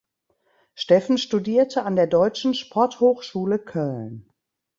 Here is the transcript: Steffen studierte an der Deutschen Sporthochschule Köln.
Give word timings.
Steffen 0.73 1.19
studierte 1.19 1.83
an 1.83 1.95
der 1.95 2.07
Deutschen 2.07 2.55
Sporthochschule 2.55 3.59
Köln. 3.59 4.27